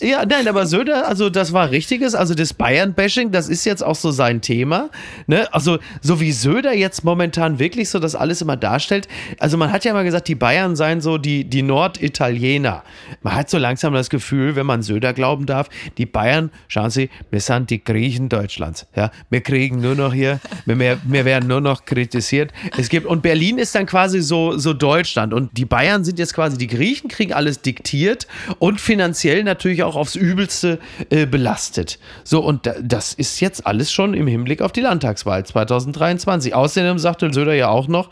[0.00, 3.94] Ja, nein, aber Söder, also das war richtiges, also das Bayern-Bashing, das ist jetzt auch
[3.96, 4.90] so sein Thema.
[5.26, 5.52] Ne?
[5.52, 9.08] Also, so wie Söder jetzt momentan wirklich so das alles immer darstellt.
[9.38, 12.82] Also, man hat ja immer gesagt, die Bayern seien so die, die Norditaliener.
[13.22, 17.10] Man hat so langsam das Gefühl, wenn man Söder glauben darf, die Bayern, schauen Sie,
[17.30, 18.86] wir sind die Griechen Deutschlands.
[18.94, 19.10] Ja?
[19.30, 22.52] Wir kriegen nur noch hier, wir, wir, werden nur noch kritisiert.
[22.76, 25.32] Es gibt, und Berlin ist dann quasi so, so Deutschland.
[25.32, 28.26] Und die Bayern sind jetzt quasi, die Griechen kriegen alles diktiert
[28.58, 30.78] und finanziell natürlich auch aufs Übelste
[31.10, 31.98] äh, belastet.
[32.24, 36.54] So, und da, das ist jetzt alles schon im Hinblick auf die Landtagswahl 2023.
[36.54, 38.10] Außerdem sagte Söder ja auch noch,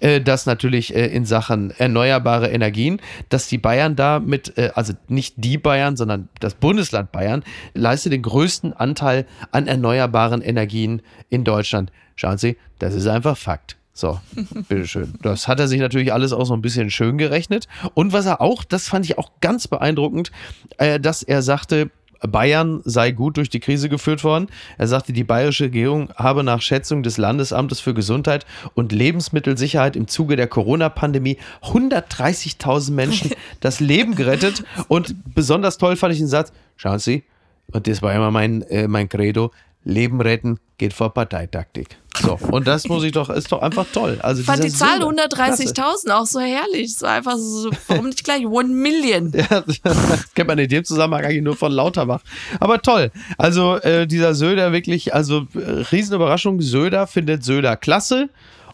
[0.00, 4.94] äh, dass natürlich äh, in Sachen erneuerbare Energien, dass die Bayern da mit, äh, also
[5.08, 7.42] nicht die Bayern, sondern das Bundesland Bayern,
[7.74, 11.90] leistet den größten Anteil an erneuerbaren Energien in Deutschland.
[12.14, 13.76] Schauen Sie, das ist einfach Fakt.
[13.92, 14.20] So,
[14.68, 15.14] bitteschön.
[15.22, 17.66] Das hat er sich natürlich alles auch so ein bisschen schön gerechnet.
[17.94, 20.30] Und was er auch, das fand ich auch ganz beeindruckend,
[20.76, 24.48] äh, dass er sagte, Bayern sei gut durch die Krise geführt worden.
[24.76, 30.08] Er sagte, die bayerische Regierung habe nach Schätzung des Landesamtes für Gesundheit und Lebensmittelsicherheit im
[30.08, 34.64] Zuge der Corona-Pandemie 130.000 Menschen das Leben gerettet.
[34.88, 37.24] Und besonders toll fand ich den Satz, schauen Sie,
[37.70, 39.52] und das war immer mein, äh, mein Credo,
[39.84, 41.98] Leben retten geht vor Parteitaktik.
[42.20, 44.18] So, und das muss ich doch, ist doch einfach toll.
[44.22, 45.62] Also Ich fand die Zahl Söder, klasse.
[45.64, 46.96] 130.000 auch so herrlich.
[46.96, 49.32] So einfach so, warum nicht gleich One Million?
[49.34, 49.80] Ja, das
[50.34, 52.20] kennt man in dem Zusammenhang eigentlich nur von Lauterbach.
[52.60, 53.10] Aber toll.
[53.36, 55.58] Also äh, dieser Söder wirklich, also äh,
[55.92, 56.60] Riesenüberraschung.
[56.60, 58.28] Söder findet Söder klasse.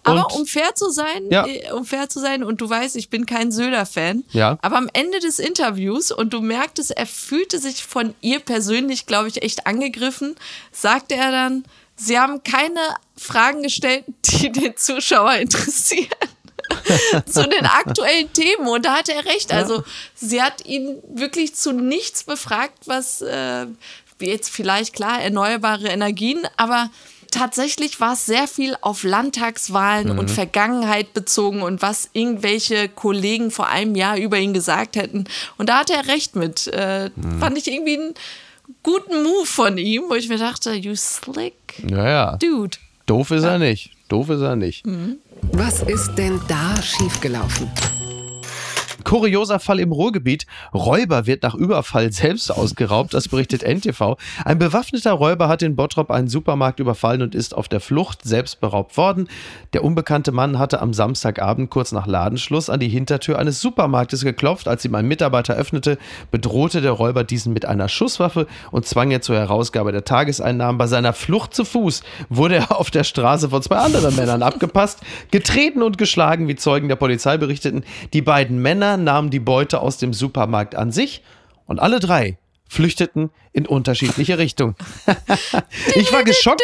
[0.06, 1.46] Aber Und um fair zu sein, Ja.
[1.46, 4.58] äh, um fair zu sein, und du weißt, ich bin kein Söder-Fan, Ja.
[4.60, 9.28] aber am Ende des Interviews, und du merktest, er fühlte sich von ihr persönlich, glaube
[9.28, 10.34] ich, echt angegriffen,
[10.72, 11.64] sagte er dann,
[11.96, 12.80] sie haben keine
[13.16, 16.08] Fragen gestellt, die den Zuschauer interessieren.
[17.26, 18.66] zu den aktuellen Themen.
[18.68, 19.52] Und da hatte er recht.
[19.52, 23.66] Also sie hat ihn wirklich zu nichts befragt, was äh,
[24.20, 26.90] jetzt vielleicht klar erneuerbare Energien, aber
[27.30, 33.66] tatsächlich war es sehr viel auf Landtagswahlen und Vergangenheit bezogen und was irgendwelche Kollegen vor
[33.66, 35.24] einem Jahr über ihn gesagt hätten.
[35.58, 36.68] Und da hatte er recht mit.
[36.68, 38.14] Äh, Fand ich irgendwie einen
[38.84, 42.76] guten Move von ihm, wo ich mir dachte, you slick naja, dude.
[43.06, 43.90] doof ist er nicht.
[44.08, 44.84] Doof ist er nicht.
[45.52, 47.68] Was ist denn da schiefgelaufen?
[49.04, 50.46] Kurioser Fall im Ruhrgebiet.
[50.72, 54.16] Räuber wird nach Überfall selbst ausgeraubt, das berichtet NTV.
[54.44, 58.60] Ein bewaffneter Räuber hat in Bottrop einen Supermarkt überfallen und ist auf der Flucht selbst
[58.60, 59.28] beraubt worden.
[59.72, 64.68] Der unbekannte Mann hatte am Samstagabend kurz nach Ladenschluss an die Hintertür eines Supermarktes geklopft.
[64.68, 65.98] Als ihm ein Mitarbeiter öffnete,
[66.30, 70.78] bedrohte der Räuber diesen mit einer Schusswaffe und zwang ihn zur Herausgabe der Tageseinnahmen.
[70.78, 75.00] Bei seiner Flucht zu Fuß wurde er auf der Straße von zwei anderen Männern abgepasst,
[75.30, 77.84] getreten und geschlagen, wie Zeugen der Polizei berichteten.
[78.12, 81.22] Die beiden Männer nahmen die Beute aus dem Supermarkt an sich
[81.66, 84.74] und alle drei flüchteten in unterschiedliche Richtungen.
[85.94, 86.62] ich war geschockt.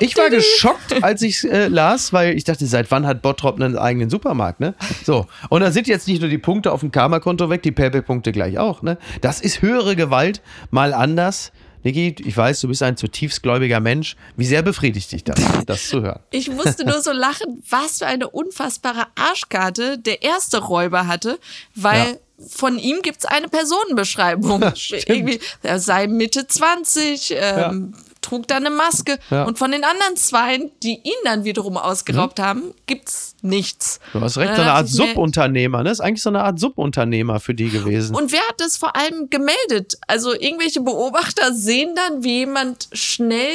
[0.00, 3.76] Ich war geschockt, als ich äh, las, weil ich dachte, seit wann hat Bottrop einen
[3.76, 4.74] eigenen Supermarkt, ne?
[5.04, 5.26] So.
[5.48, 8.58] Und da sind jetzt nicht nur die Punkte auf dem Karma-Konto weg, die Payback-Punkte gleich
[8.58, 8.98] auch, ne?
[9.20, 11.52] Das ist höhere Gewalt, mal anders.
[11.86, 14.16] Niki, ich weiß, du bist ein zutiefst gläubiger Mensch.
[14.36, 16.18] Wie sehr befriedigt dich das, das zu hören?
[16.30, 21.38] Ich musste nur so lachen, was für eine unfassbare Arschkarte der erste Räuber hatte,
[21.76, 22.46] weil Ja.
[22.48, 24.62] von ihm gibt es eine Personenbeschreibung.
[25.06, 27.94] Irgendwie, er sei Mitte 20, ähm,
[28.26, 29.18] trug dann eine Maske.
[29.30, 29.44] Ja.
[29.44, 34.00] Und von den anderen zwei, die ihn dann wiederum ausgeraubt haben, gibt's nichts.
[34.12, 35.90] Du hast recht, so eine Art Subunternehmer, ne?
[35.90, 38.14] Ist eigentlich so eine Art Subunternehmer für die gewesen.
[38.16, 39.98] Und wer hat das vor allem gemeldet?
[40.06, 43.52] Also irgendwelche Beobachter sehen dann, wie jemand schnell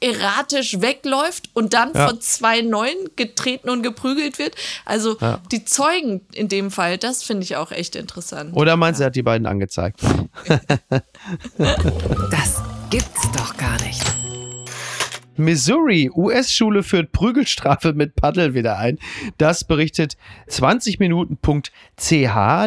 [0.00, 2.06] erratisch wegläuft und dann Ja.
[2.08, 4.54] von zwei Neuen getreten und geprügelt wird.
[4.84, 5.40] Also Ja.
[5.50, 8.54] die Zeugen in dem Fall, das finde ich auch echt interessant.
[8.56, 9.98] Oder meinst du, er hat die beiden angezeigt?
[12.30, 13.97] Das gibt's doch gar nicht.
[15.38, 18.98] Missouri, US-Schule führt Prügelstrafe mit Paddel wieder ein.
[19.38, 20.16] Das berichtet
[20.48, 21.70] 20minuten.ch.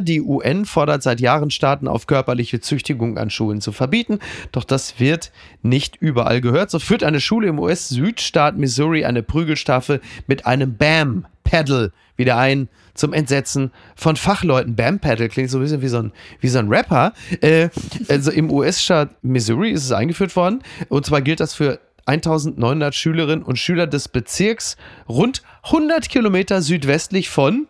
[0.04, 4.20] Die UN fordert seit Jahren Staaten auf, körperliche Züchtigung an Schulen zu verbieten.
[4.52, 5.32] Doch das wird
[5.62, 6.72] nicht überall gehört.
[6.72, 12.70] So führt eine Schule im US-Südstaat Missouri eine Prügelstrafe mit einem BAM Paddle wieder ein
[12.94, 14.76] zum Entsetzen von Fachleuten.
[14.76, 17.14] Bam Paddle klingt so ein bisschen wie so ein, wie so ein Rapper.
[17.42, 17.70] Äh,
[18.08, 20.62] also im US-Staat Missouri ist es eingeführt worden.
[20.90, 27.30] Und zwar gilt das für 1900 Schülerinnen und Schüler des Bezirks rund 100 Kilometer südwestlich
[27.30, 27.68] von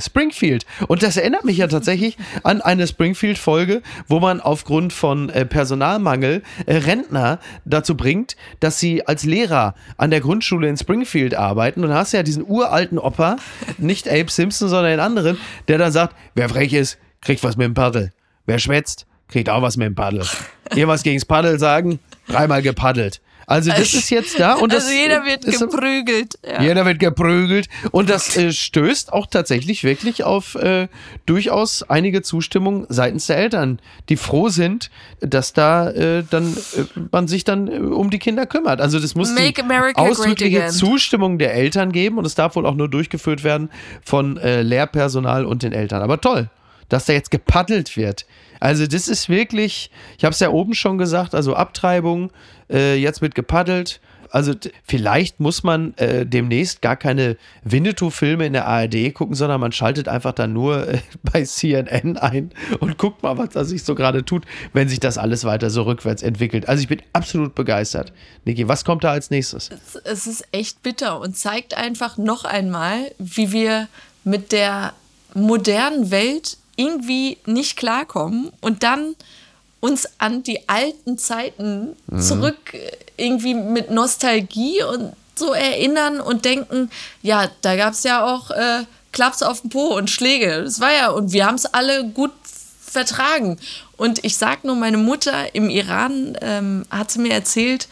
[0.00, 0.66] Springfield.
[0.86, 6.42] Und das erinnert mich ja tatsächlich an eine Springfield-Folge, wo man aufgrund von äh, Personalmangel
[6.66, 11.82] äh, Rentner dazu bringt, dass sie als Lehrer an der Grundschule in Springfield arbeiten.
[11.82, 13.36] Und da hast du ja diesen uralten Opa,
[13.78, 17.64] nicht Abe Simpson, sondern den anderen, der dann sagt, wer frech ist, kriegt was mit
[17.64, 18.12] dem Paddel.
[18.44, 20.24] Wer schwätzt, kriegt auch was mit dem Paddel.
[20.74, 21.98] Ihr was gegens Paddel sagen?
[22.28, 23.20] Dreimal gepaddelt.
[23.46, 26.36] Also das ist jetzt da und das also jeder wird geprügelt.
[26.44, 26.62] Ja.
[26.62, 30.88] Jeder wird geprügelt und das äh, stößt auch tatsächlich wirklich auf äh,
[31.26, 37.28] durchaus einige Zustimmung seitens der Eltern, die froh sind, dass da äh, dann äh, man
[37.28, 38.80] sich dann äh, um die Kinder kümmert.
[38.80, 42.74] Also das muss Make die ausdrückliche Zustimmung der Eltern geben und es darf wohl auch
[42.74, 43.70] nur durchgeführt werden
[44.02, 46.02] von äh, Lehrpersonal und den Eltern.
[46.02, 46.50] Aber toll,
[46.88, 48.26] dass da jetzt gepaddelt wird.
[48.60, 52.30] Also das ist wirklich, ich habe es ja oben schon gesagt, also Abtreibung,
[52.70, 54.00] äh, jetzt wird gepaddelt.
[54.30, 54.52] Also
[54.84, 60.08] vielleicht muss man äh, demnächst gar keine Winnetou-Filme in der ARD gucken, sondern man schaltet
[60.08, 64.24] einfach dann nur äh, bei CNN ein und guckt mal, was da sich so gerade
[64.24, 66.68] tut, wenn sich das alles weiter so rückwärts entwickelt.
[66.68, 68.12] Also ich bin absolut begeistert.
[68.44, 69.70] Niki, was kommt da als nächstes?
[69.70, 73.88] Es, es ist echt bitter und zeigt einfach noch einmal, wie wir
[74.24, 74.92] mit der
[75.34, 79.16] modernen Welt irgendwie nicht klarkommen und dann
[79.80, 82.20] uns an die alten Zeiten mhm.
[82.20, 82.76] zurück
[83.16, 86.90] irgendwie mit Nostalgie und so erinnern und denken,
[87.22, 90.62] ja, da gab es ja auch äh, Klaps auf dem Po und Schläge.
[90.64, 92.32] Das war ja, und wir haben es alle gut
[92.80, 93.58] vertragen.
[93.96, 97.88] Und ich sag nur, meine Mutter im Iran ähm, hat sie mir erzählt,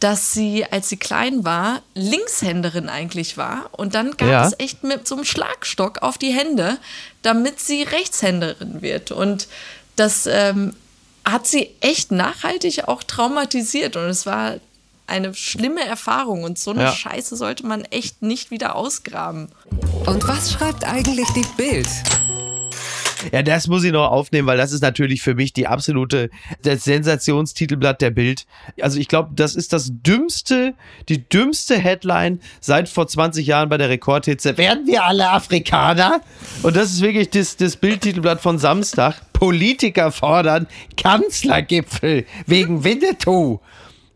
[0.00, 3.70] dass sie, als sie klein war, Linkshänderin eigentlich war.
[3.72, 4.46] Und dann gab ja.
[4.46, 6.78] es echt mit so einem Schlagstock auf die Hände,
[7.22, 9.10] damit sie Rechtshänderin wird.
[9.10, 9.48] Und
[9.96, 10.74] das ähm,
[11.24, 13.96] hat sie echt nachhaltig auch traumatisiert.
[13.96, 14.56] Und es war
[15.06, 16.44] eine schlimme Erfahrung.
[16.44, 16.92] Und so eine ja.
[16.92, 19.50] Scheiße sollte man echt nicht wieder ausgraben.
[20.04, 21.88] Und was schreibt eigentlich die Bild?
[23.32, 26.30] Ja, das muss ich noch aufnehmen, weil das ist natürlich für mich die absolute,
[26.62, 28.46] das Sensationstitelblatt der Bild.
[28.80, 30.74] Also ich glaube, das ist das dümmste,
[31.08, 34.56] die dümmste Headline seit vor 20 Jahren bei der Rekordhitze.
[34.58, 36.20] Werden wir alle Afrikaner?
[36.62, 39.20] Und das ist wirklich das, das Bildtitelblatt von Samstag.
[39.32, 43.60] Politiker fordern Kanzlergipfel wegen Winnetou.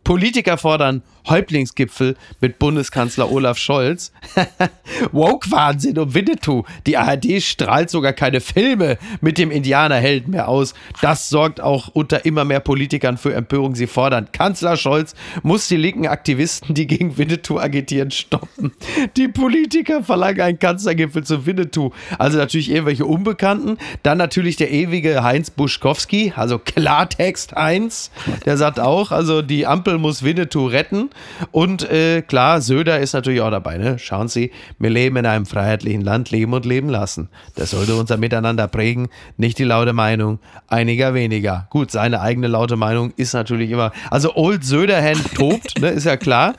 [0.05, 4.13] Politiker fordern Häuptlingsgipfel mit Bundeskanzler Olaf Scholz.
[5.13, 6.65] Woke-Wahnsinn um Winnetou.
[6.87, 10.75] Die ARD strahlt sogar keine Filme mit dem Indianerhelden mehr aus.
[11.01, 13.75] Das sorgt auch unter immer mehr Politikern für Empörung.
[13.75, 18.73] Sie fordern, Kanzler Scholz muss die linken Aktivisten, die gegen Winnetou agitieren, stoppen.
[19.17, 21.91] Die Politiker verlangen einen Kanzlergipfel zu Winnetou.
[22.19, 23.79] Also natürlich irgendwelche Unbekannten.
[24.03, 28.11] Dann natürlich der ewige Heinz Buschkowski, also Klartext Heinz.
[28.45, 31.11] Der sagt auch, also die Ampel muss Winnetou retten.
[31.51, 33.79] Und äh, klar, Söder ist natürlich auch dabei.
[33.79, 33.99] Ne?
[33.99, 37.29] Schauen Sie, wir leben in einem freiheitlichen Land, leben und leben lassen.
[37.55, 41.67] Das sollte unser Miteinander prägen, nicht die laute Meinung einiger weniger.
[41.71, 43.93] Gut, seine eigene laute Meinung ist natürlich immer.
[44.11, 46.55] Also Old Söderhand tobt, ne, ist ja klar.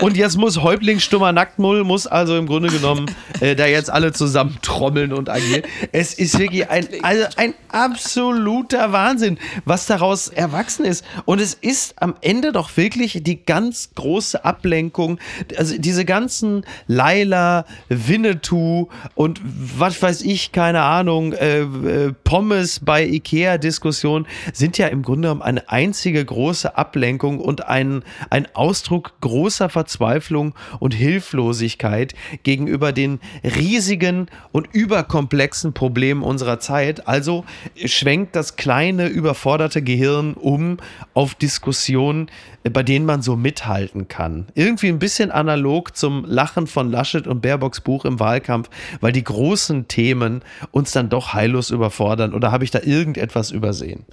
[0.00, 3.06] Und jetzt muss Häuptling Stummer Nacktmull, muss also im Grunde genommen
[3.40, 5.62] äh, da jetzt alle zusammen trommeln und agieren.
[5.92, 11.04] Es ist wirklich ein, also ein absoluter Wahnsinn, was daraus erwachsen ist.
[11.26, 15.18] Und es ist am Ende doch wirklich die ganz große Ablenkung.
[15.56, 23.06] Also diese ganzen Laila, Winnetou und was weiß ich, keine Ahnung, äh, äh, Pommes bei
[23.06, 29.68] Ikea-Diskussionen sind ja im Grunde genommen eine einzige große Ablenkung und ein, ein Ausdruck großer
[29.68, 37.06] Verzweiflung Verzweiflung und Hilflosigkeit gegenüber den riesigen und überkomplexen Problemen unserer Zeit.
[37.06, 37.44] Also
[37.84, 40.78] schwenkt das kleine, überforderte Gehirn um
[41.12, 42.30] auf Diskussionen,
[42.62, 44.46] bei denen man so mithalten kann.
[44.54, 48.70] Irgendwie ein bisschen analog zum Lachen von Laschet und Baerbocks Buch im Wahlkampf,
[49.02, 52.32] weil die großen Themen uns dann doch heillos überfordern.
[52.32, 54.06] Oder habe ich da irgendetwas übersehen?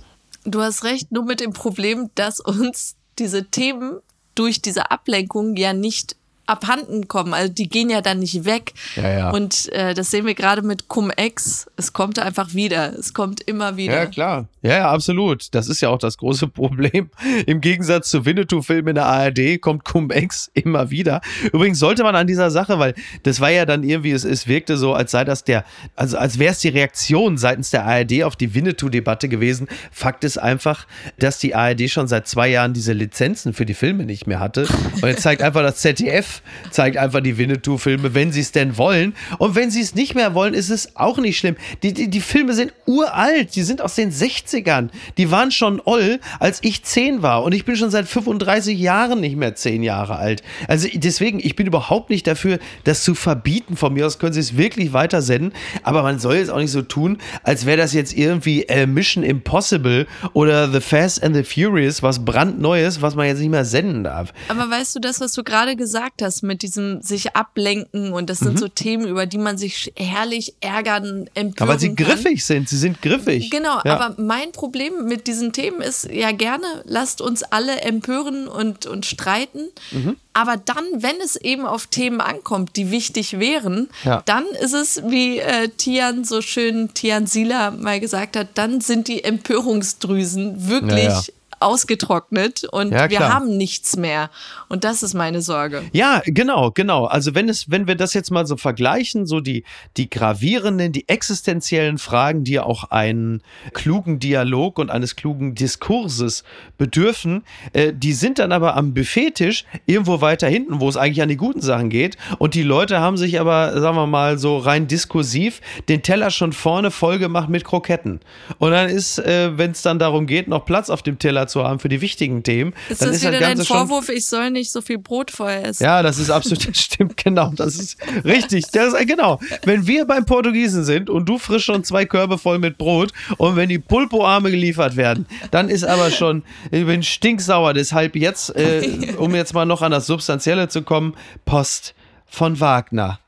[0.43, 3.99] Du hast recht, nur mit dem Problem, dass uns diese Themen
[4.35, 6.15] durch diese Ablenkung ja nicht
[6.51, 7.33] abhanden kommen.
[7.33, 8.73] Also die gehen ja dann nicht weg.
[8.95, 9.29] Ja, ja.
[9.31, 11.67] Und äh, das sehen wir gerade mit Cum-Ex.
[11.77, 12.93] Es kommt einfach wieder.
[12.97, 13.93] Es kommt immer wieder.
[13.93, 14.47] Ja, klar.
[14.61, 15.53] Ja, ja, absolut.
[15.55, 17.09] Das ist ja auch das große Problem.
[17.47, 21.21] Im Gegensatz zu Winnetou-Filmen in der ARD kommt Cum-Ex immer wieder.
[21.51, 24.77] Übrigens sollte man an dieser Sache, weil das war ja dann irgendwie, es, es wirkte
[24.77, 25.63] so, als sei das der,
[25.95, 29.67] also als wäre es die Reaktion seitens der ARD auf die Winnetou-Debatte gewesen.
[29.91, 30.85] Fakt ist einfach,
[31.17, 34.67] dass die ARD schon seit zwei Jahren diese Lizenzen für die Filme nicht mehr hatte.
[35.01, 39.13] Und jetzt zeigt einfach das ZDF, zeigt einfach die Winnetou-Filme, wenn sie es denn wollen.
[39.37, 41.55] Und wenn sie es nicht mehr wollen, ist es auch nicht schlimm.
[41.83, 44.89] Die, die, die Filme sind uralt, die sind aus den 60ern.
[45.17, 47.43] Die waren schon oll, als ich zehn war.
[47.43, 50.43] Und ich bin schon seit 35 Jahren nicht mehr zehn Jahre alt.
[50.67, 53.75] Also deswegen, ich bin überhaupt nicht dafür, das zu verbieten.
[53.75, 55.53] Von mir aus können sie es wirklich weiter senden.
[55.83, 59.23] Aber man soll jetzt auch nicht so tun, als wäre das jetzt irgendwie äh, Mission
[59.23, 64.03] Impossible oder The Fast and the Furious, was brandneues, was man jetzt nicht mehr senden
[64.03, 64.33] darf.
[64.47, 68.39] Aber weißt du, das, was du gerade gesagt hast, mit diesem sich ablenken und das
[68.39, 68.57] sind Mhm.
[68.57, 72.07] so Themen, über die man sich herrlich ärgern, empören Aber sie kann.
[72.07, 73.49] griffig sind, sie sind griffig.
[73.49, 73.97] Genau, Ja.
[73.99, 79.05] aber mein Problem mit diesen Themen ist ja gerne, lasst uns alle empören und, und
[79.05, 79.61] streiten.
[79.91, 80.15] Mhm.
[80.33, 84.21] Aber dann, wenn es eben auf Themen ankommt, die wichtig wären, Ja.
[84.25, 89.07] dann ist es, wie äh, Tian so schön, Tian Sila mal gesagt hat, dann sind
[89.09, 91.21] die Empörungsdrüsen wirklich ja.
[91.61, 94.29] Ausgetrocknet und Ja, wir haben nichts mehr.
[94.69, 95.83] Und das ist meine Sorge.
[95.93, 97.05] Ja, genau, genau.
[97.05, 99.63] Also wenn es, wenn wir das jetzt mal so vergleichen, so die,
[99.97, 103.41] die gravierenden, die existenziellen Fragen, die ja auch einen
[103.73, 106.43] klugen Dialog und eines klugen Diskurses
[106.77, 107.43] bedürfen,
[107.73, 111.37] äh, die sind dann aber am Buffettisch irgendwo weiter hinten, wo es eigentlich an die
[111.37, 112.17] guten Sachen geht.
[112.39, 116.53] Und die Leute haben sich aber, sagen wir mal, so rein diskursiv den Teller schon
[116.53, 118.19] vorne voll gemacht mit Kroketten.
[118.57, 121.63] Und dann ist, äh, wenn es dann darum geht, noch Platz auf dem Teller zu
[121.63, 124.25] haben für die wichtigen Themen, Ist dann das ist wieder dein Ganze schon Vorwurf, ich
[124.25, 125.83] soll nicht so viel Brot vorher essen?
[125.83, 127.51] ja, das ist absolut, das stimmt, genau.
[127.55, 128.65] Das ist richtig.
[128.71, 129.39] Das ist, genau.
[129.63, 133.55] Wenn wir beim Portugiesen sind und du frisch schon zwei Körbe voll mit Brot und
[133.55, 137.73] wenn die Pulpoarme geliefert werden, dann ist aber schon, ich bin stinksauer.
[137.73, 141.93] Deshalb jetzt, äh, um jetzt mal noch an das Substanzielle zu kommen, Post
[142.25, 143.19] von Wagner.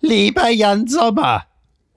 [0.00, 1.44] Lieber Jan Sommer.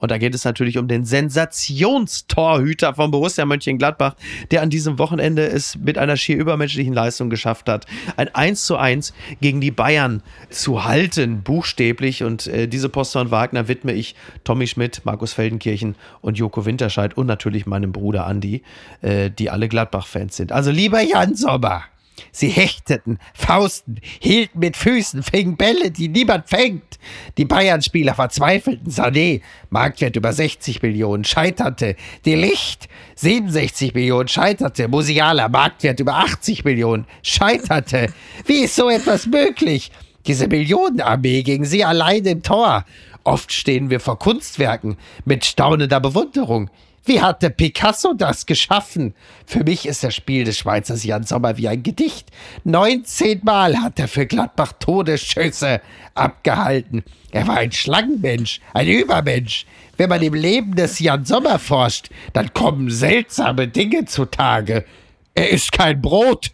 [0.02, 4.16] Und da geht es natürlich um den Sensationstorhüter von Borussia Mönchengladbach,
[4.50, 7.86] der an diesem Wochenende es mit einer schier übermenschlichen Leistung geschafft hat,
[8.18, 12.24] ein 1 zu 1 gegen die Bayern zu halten, buchstäblich.
[12.24, 17.16] Und äh, diese Post von Wagner widme ich Tommy Schmidt, Markus Feldenkirchen und Joko Winterscheid
[17.16, 18.64] und natürlich meinem Bruder Andi,
[19.02, 20.52] äh, die alle Gladbach-Fans sind.
[20.52, 21.84] Also lieber Jan Sommer.
[22.32, 27.00] Sie hechteten, Fausten, hielten mit Füßen, fingen Bälle, die niemand fängt.
[27.38, 28.92] Die Bayern-Spieler verzweifelten.
[28.92, 31.96] Sané, Marktwert über 60 Millionen, scheiterte.
[32.26, 34.88] De Licht, 67 Millionen, scheiterte.
[34.88, 38.14] Musiala, Marktwert über 80 Millionen, scheiterte.
[38.46, 39.92] Wie ist so etwas möglich?
[40.28, 42.86] Diese Millionenarmee gegen sie allein im Tor.
[43.24, 46.70] Oft stehen wir vor Kunstwerken mit staunender Bewunderung.
[47.04, 49.16] Wie hatte Picasso das geschaffen?
[49.46, 52.30] Für mich ist das Spiel des Schweizers Jan Sommer wie ein Gedicht.
[52.64, 55.82] 19 Mal hat er für Gladbach Todesschüsse
[56.14, 57.04] abgehalten.
[57.32, 59.66] Er war ein Schlangenmensch, ein Übermensch.
[59.98, 64.86] Wenn man im Leben des Jan Sommer forscht, dann kommen seltsame Dinge zutage.
[65.34, 66.52] Er isst kein Brot.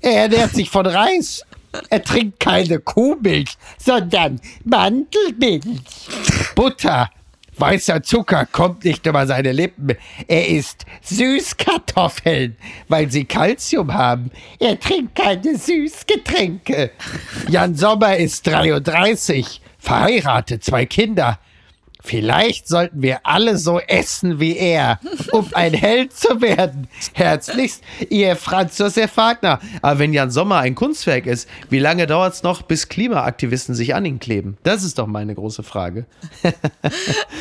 [0.00, 1.42] Er ernährt sich von Reis.
[1.88, 5.64] Er trinkt keine Kuhmilch, sondern Mandelmilch.
[6.54, 7.10] Butter.
[7.56, 9.96] Weißer Zucker kommt nicht über seine Lippen.
[10.26, 12.56] Er isst Süßkartoffeln,
[12.88, 14.30] weil sie Kalzium haben.
[14.58, 16.90] Er trinkt keine Süßgetränke.
[17.48, 21.38] Jan Sommer ist 33, verheiratet, zwei Kinder.
[22.06, 25.00] Vielleicht sollten wir alle so essen wie er,
[25.32, 26.86] um ein Held zu werden.
[27.14, 29.58] Herzlichst, ihr Franz Josef Wagner.
[29.80, 33.94] Aber wenn Jan Sommer ein Kunstwerk ist, wie lange dauert es noch, bis Klimaaktivisten sich
[33.94, 34.58] an ihn kleben?
[34.64, 36.04] Das ist doch meine große Frage.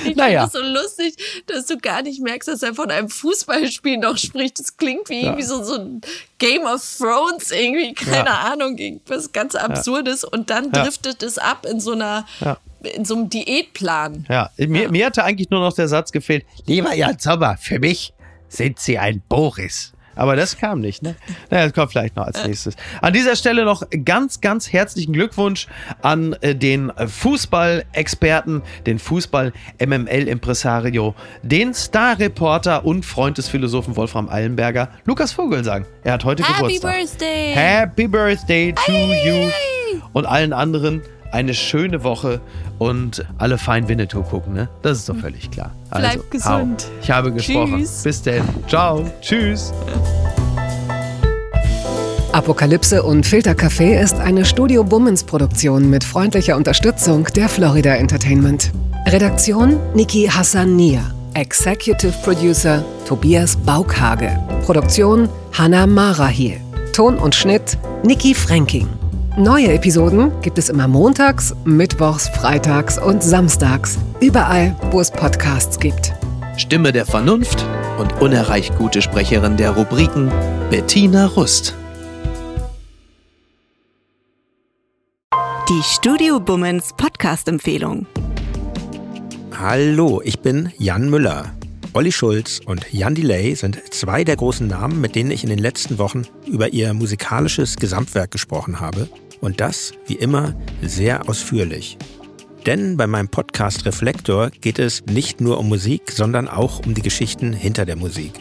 [0.05, 0.47] Ich Naja.
[0.47, 4.17] finde es so lustig, dass du gar nicht merkst, dass er von einem Fußballspiel noch
[4.17, 4.59] spricht.
[4.59, 6.01] Das klingt wie irgendwie so, so ein
[6.39, 8.51] Game of Thrones, irgendwie, keine Ja.
[8.53, 10.23] Ahnung, irgendwas ganz Absurdes.
[10.23, 10.83] Und dann Ja.
[10.83, 12.57] driftet es ab in so einer, Ja.
[12.83, 14.25] In so einem Diätplan.
[14.29, 18.13] Ja, mir, mir hatte eigentlich nur noch der Satz gefehlt, lieber Jan Sommer, für mich
[18.49, 19.93] sind Sie ein Boris.
[20.15, 21.15] Aber das kam nicht, ne?
[21.49, 22.75] Naja, das kommt vielleicht noch als nächstes.
[23.01, 25.65] An dieser Stelle noch ganz, ganz herzlichen Glückwunsch
[26.01, 35.31] an äh, den Fußballexperten, den Fußball-MML-Impresario, den Star-Reporter und Freund des Philosophen Wolfram Eilenberger, Lukas
[35.31, 35.87] Vogelsang.
[36.03, 36.95] Er hat heute Happy Geburtstag.
[36.95, 37.53] Birthday!
[37.53, 39.49] Happy Birthday to you
[40.13, 41.01] und allen anderen
[41.33, 42.39] eine schöne Woche
[42.79, 44.69] und alle fein Winnetou gucken, ne?
[44.81, 45.71] Das ist doch völlig klar.
[45.89, 46.83] Bleib Also, gesund.
[46.87, 46.91] hau.
[47.01, 47.77] Ich habe gesprochen.
[47.79, 48.03] Tschüss.
[48.03, 48.43] Bis denn.
[48.67, 49.03] Ciao.
[49.21, 49.73] Tschüss.
[52.31, 58.71] Apokalypse und Filtercafé ist eine Studio Bummens Produktion mit freundlicher Unterstützung der Florida Entertainment.
[59.07, 61.01] Redaktion Niki Hassania.
[61.35, 64.31] Executive Producer Tobias Baukhage.
[64.65, 66.59] Produktion Hannah Marahiel.
[66.93, 68.87] Ton und Schnitt Niki Fränking.
[69.37, 73.97] Neue Episoden gibt es immer montags, mittwochs, freitags und samstags.
[74.21, 76.13] Überall, wo es Podcasts gibt.
[76.55, 77.65] Stimme der Vernunft
[77.97, 80.31] und unerreicht gute Sprecherin der Rubriken
[80.69, 81.75] Bettina Rust.
[85.67, 88.05] Die Studio Bummens Podcast-Empfehlung.
[89.59, 91.51] Hallo, ich bin Jan Müller.
[91.95, 95.59] Olli Schulz und Jan Delay sind zwei der großen Namen, mit denen ich in den
[95.59, 99.07] letzten Wochen über ihr musikalisches Gesamtwerk gesprochen habe.
[99.43, 101.97] Und das, wie immer, sehr ausführlich.
[102.65, 107.01] Denn bei meinem Podcast Reflektor geht es nicht nur um Musik, sondern auch um die
[107.01, 108.31] Geschichten hinter der Musik.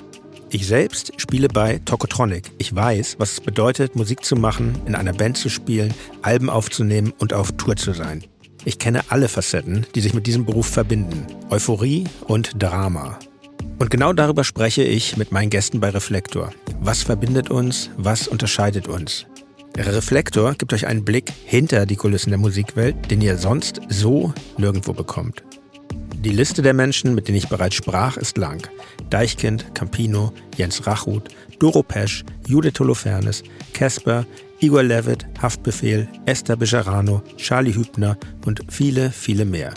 [0.50, 2.52] Ich selbst spiele bei Tokotronic.
[2.58, 5.92] Ich weiß, was es bedeutet, Musik zu machen, in einer Band zu spielen,
[6.22, 8.22] Alben aufzunehmen und auf Tour zu sein.
[8.64, 11.26] Ich kenne alle Facetten, die sich mit diesem Beruf verbinden.
[11.50, 13.18] Euphorie und Drama.
[13.80, 16.52] Und genau darüber spreche ich mit meinen Gästen bei Reflektor.
[16.78, 17.90] Was verbindet uns?
[17.96, 19.26] Was unterscheidet uns?
[19.76, 24.92] Reflektor gibt euch einen Blick hinter die Kulissen der Musikwelt, den ihr sonst so nirgendwo
[24.92, 25.42] bekommt.
[26.16, 28.68] Die Liste der Menschen, mit denen ich bereits sprach, ist lang.
[29.10, 33.42] Deichkind, Campino, Jens Rachut, Doro Pesch, Judith Holofernes,
[33.72, 34.24] Casper,
[34.60, 38.16] Igor Levitt, Haftbefehl, Esther Bejarano, Charlie Hübner
[38.46, 39.74] und viele, viele mehr.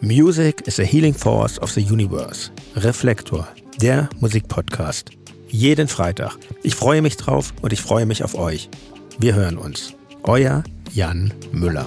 [0.00, 2.50] Music is a healing force of the universe.
[2.74, 3.48] Reflektor,
[3.80, 5.10] der Musikpodcast.
[5.48, 6.36] Jeden Freitag.
[6.62, 8.68] Ich freue mich drauf und ich freue mich auf euch.
[9.18, 9.94] Wir hören uns.
[10.24, 10.62] Euer
[10.92, 11.86] Jan Müller.